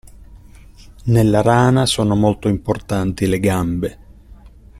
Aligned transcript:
Nella 1.03 1.43
rana 1.43 1.85
sono 1.85 2.15
molto 2.15 2.47
importanti 2.47 3.27
le 3.27 3.39
gambe. 3.39 3.97